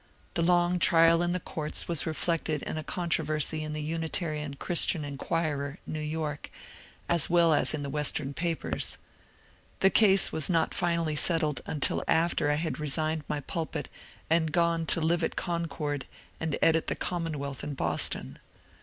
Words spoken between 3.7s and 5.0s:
the Unitarian CAtm